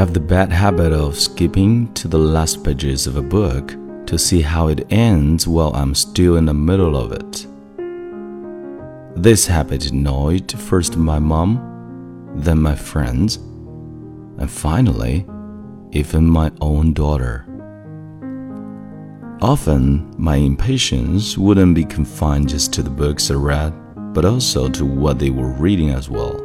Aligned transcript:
have 0.00 0.14
the 0.14 0.18
bad 0.18 0.50
habit 0.50 0.94
of 0.94 1.14
skipping 1.14 1.92
to 1.92 2.08
the 2.08 2.16
last 2.16 2.64
pages 2.64 3.06
of 3.06 3.16
a 3.16 3.22
book 3.22 3.76
to 4.06 4.18
see 4.18 4.40
how 4.40 4.68
it 4.68 4.86
ends 4.90 5.46
while 5.46 5.76
I'm 5.76 5.94
still 5.94 6.38
in 6.38 6.46
the 6.46 6.54
middle 6.54 6.96
of 6.96 7.12
it. 7.12 7.46
This 9.14 9.46
habit 9.46 9.90
annoyed 9.90 10.50
first 10.52 10.96
my 10.96 11.18
mom, 11.18 12.32
then 12.34 12.62
my 12.62 12.74
friends, 12.74 13.36
and 14.38 14.50
finally, 14.50 15.26
even 15.90 16.24
my 16.24 16.50
own 16.62 16.94
daughter. 16.94 17.44
Often, 19.42 20.14
my 20.16 20.36
impatience 20.36 21.36
wouldn't 21.36 21.74
be 21.74 21.84
confined 21.84 22.48
just 22.48 22.72
to 22.72 22.82
the 22.82 22.88
books 22.88 23.30
I 23.30 23.34
read, 23.34 23.74
but 24.14 24.24
also 24.24 24.70
to 24.70 24.86
what 24.86 25.18
they 25.18 25.28
were 25.28 25.52
reading 25.52 25.90
as 25.90 26.08
well. 26.08 26.38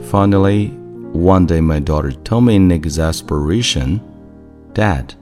Finally, 0.00 0.78
one 1.14 1.46
day 1.46 1.60
my 1.60 1.78
daughter 1.78 2.10
told 2.10 2.44
me 2.44 2.56
in 2.56 2.72
exasperation, 2.72 4.00
Dad, 4.72 5.14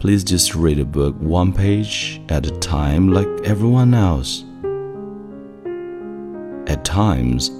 please 0.00 0.24
just 0.24 0.56
read 0.56 0.80
a 0.80 0.84
book 0.84 1.14
one 1.20 1.52
page 1.52 2.20
at 2.28 2.44
a 2.44 2.50
time 2.58 3.12
like 3.12 3.28
everyone 3.44 3.94
else. 3.94 4.42
At 6.68 6.84
times, 6.84 7.52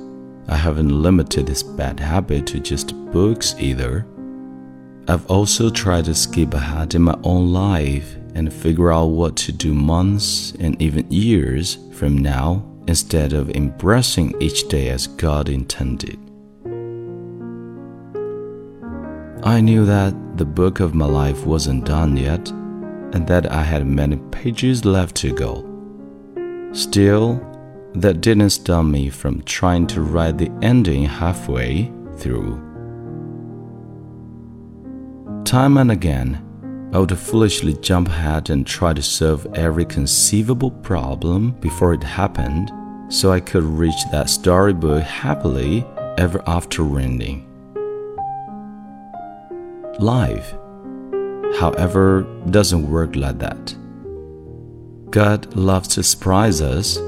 I 0.49 0.57
haven't 0.57 0.89
limited 0.91 1.47
this 1.47 1.63
bad 1.63 2.01
habit 2.01 2.49
to 2.49 2.59
just 2.59 2.97
books 3.13 3.55
either. 3.61 4.05
I've 5.07 5.27
also 5.31 5.71
tried 5.71 6.07
to 6.07 6.17
skip 6.17 6.53
ahead 6.53 6.97
in 6.97 7.03
my 7.03 7.17
own 7.23 7.53
life 7.53 8.17
and 8.35 8.53
figure 8.53 8.93
out 8.93 9.07
what 9.07 9.37
to 9.37 9.53
do 9.53 9.73
months 9.73 10.53
and 10.59 10.83
even 10.83 11.11
years 11.13 11.79
from 11.93 12.19
now 12.19 12.67
instead 12.89 13.33
of 13.33 13.51
embracing 13.51 14.35
each 14.43 14.67
day 14.69 14.89
as 14.89 15.07
God 15.07 15.49
intended. 15.49 16.19
I 19.47 19.61
knew 19.61 19.85
that 19.85 20.39
the 20.39 20.45
book 20.45 20.81
of 20.81 20.97
my 20.97 21.07
life 21.07 21.47
wasn't 21.47 21.85
done 21.85 22.17
yet 22.17 22.51
and 22.51 23.29
that 23.29 23.53
I 23.53 23.63
had 23.63 23.87
many 23.87 24.17
pages 24.33 24.85
left 24.85 25.15
to 25.19 25.33
go. 25.33 25.63
Still, 26.73 27.41
that 27.95 28.23
didn't 28.23 28.51
stop 28.51 28.85
me 28.85 29.09
from 29.09 29.43
trying 29.43 29.87
to 29.87 30.01
write 30.03 30.39
the 30.39 30.51
ending 30.63 31.05
halfway 31.05 31.93
through. 32.17 32.57
Time 35.45 35.77
and 35.77 35.93
again, 35.93 36.43
I 36.93 36.99
would 36.99 37.17
foolishly 37.17 37.75
jump 37.75 38.09
ahead 38.09 38.51
and 38.51 38.67
try 38.67 38.95
to 38.95 39.03
solve 39.03 39.47
every 39.55 39.85
conceivable 39.85 40.73
problem 40.73 41.53
before 41.61 41.95
it 41.95 42.03
happened 42.03 42.73
so 43.09 43.31
I 43.31 43.39
could 43.39 43.63
reach 43.63 44.11
that 44.11 44.29
storybook 44.29 45.05
happily 45.05 45.87
ever 46.19 46.43
after 46.49 46.99
ending. 46.99 47.46
Life, 49.99 50.55
however, 51.59 52.27
doesn't 52.51 52.91
work 52.91 53.17
like 53.17 53.39
that. 53.39 53.75
God 55.11 55.57
loves 55.57 55.89
to 55.89 56.03
surprise 56.03 56.61
us, 56.61 56.99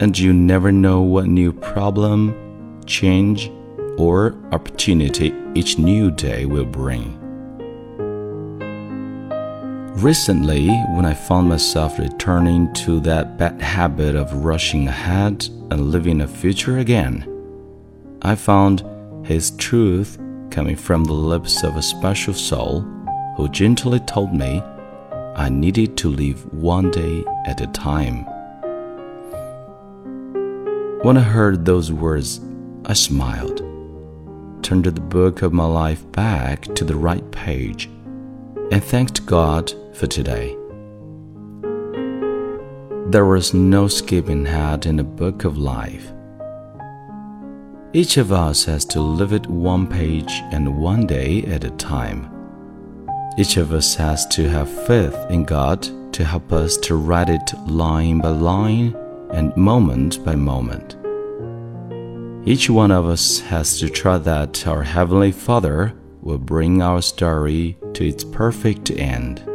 and 0.00 0.18
you 0.18 0.34
never 0.34 0.70
know 0.70 1.00
what 1.00 1.24
new 1.24 1.54
problem, 1.54 2.82
change, 2.84 3.50
or 3.96 4.34
opportunity 4.52 5.32
each 5.54 5.78
new 5.78 6.10
day 6.10 6.44
will 6.44 6.66
bring. 6.66 7.18
Recently, 9.94 10.68
when 10.68 11.06
I 11.06 11.14
found 11.14 11.48
myself 11.48 11.98
returning 11.98 12.70
to 12.74 13.00
that 13.00 13.38
bad 13.38 13.62
habit 13.62 14.16
of 14.16 14.44
rushing 14.44 14.86
ahead 14.86 15.48
and 15.70 15.90
living 15.90 16.20
a 16.20 16.28
future 16.28 16.76
again, 16.76 17.26
I 18.20 18.34
found 18.34 18.84
His 19.24 19.52
truth 19.52 20.18
coming 20.54 20.76
from 20.76 21.02
the 21.02 21.12
lips 21.12 21.64
of 21.64 21.76
a 21.76 21.82
special 21.82 22.32
soul 22.32 22.82
who 23.36 23.48
gently 23.48 23.98
told 23.98 24.32
me 24.32 24.62
I 25.34 25.48
needed 25.48 25.96
to 25.96 26.08
live 26.08 26.40
one 26.54 26.92
day 26.92 27.24
at 27.44 27.60
a 27.60 27.66
time. 27.66 28.24
When 31.02 31.16
I 31.16 31.22
heard 31.22 31.64
those 31.64 31.90
words, 31.90 32.40
I 32.84 32.92
smiled, 32.92 33.58
turned 34.62 34.84
the 34.84 35.00
book 35.00 35.42
of 35.42 35.52
my 35.52 35.66
life 35.66 36.10
back 36.12 36.72
to 36.76 36.84
the 36.84 36.94
right 36.94 37.28
page, 37.32 37.86
and 38.70 38.82
thanked 38.82 39.26
God 39.26 39.72
for 39.92 40.06
today. 40.06 40.56
There 43.10 43.26
was 43.26 43.54
no 43.54 43.88
skipping 43.88 44.46
ahead 44.46 44.86
in 44.86 44.96
the 44.98 45.02
book 45.04 45.44
of 45.44 45.58
life. 45.58 46.12
Each 47.96 48.16
of 48.16 48.32
us 48.32 48.64
has 48.64 48.84
to 48.86 49.00
live 49.00 49.32
it 49.32 49.46
one 49.46 49.86
page 49.86 50.42
and 50.50 50.78
one 50.78 51.06
day 51.06 51.44
at 51.44 51.62
a 51.62 51.70
time. 51.70 52.28
Each 53.38 53.56
of 53.56 53.72
us 53.72 53.94
has 53.94 54.26
to 54.34 54.48
have 54.48 54.68
faith 54.88 55.14
in 55.30 55.44
God 55.44 56.12
to 56.12 56.24
help 56.24 56.52
us 56.52 56.76
to 56.78 56.96
write 56.96 57.28
it 57.28 57.52
line 57.68 58.18
by 58.18 58.30
line 58.30 58.96
and 59.30 59.56
moment 59.56 60.24
by 60.24 60.34
moment. 60.34 60.96
Each 62.44 62.68
one 62.68 62.90
of 62.90 63.06
us 63.06 63.38
has 63.38 63.78
to 63.78 63.88
trust 63.88 64.24
that 64.24 64.66
our 64.66 64.82
Heavenly 64.82 65.30
Father 65.30 65.94
will 66.20 66.38
bring 66.38 66.82
our 66.82 67.00
story 67.00 67.78
to 67.92 68.04
its 68.04 68.24
perfect 68.24 68.90
end. 68.90 69.48